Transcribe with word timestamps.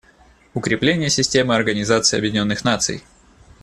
Укрепление 0.55 1.11
системы 1.11 1.53
Организации 1.55 2.17
Объединенных 2.17 2.63
Наций. 2.63 3.03